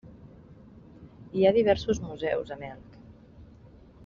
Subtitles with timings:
[1.41, 2.99] Hi ha diversos museus a Melk.